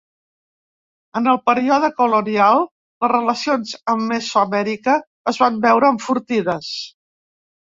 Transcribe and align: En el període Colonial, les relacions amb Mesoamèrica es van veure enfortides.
En 1.19 1.27
el 1.33 1.37
període 1.49 1.89
Colonial, 1.99 2.63
les 3.05 3.11
relacions 3.13 3.75
amb 3.93 4.03
Mesoamèrica 4.13 4.97
es 5.35 5.41
van 5.45 5.61
veure 5.69 5.93
enfortides. 5.99 6.73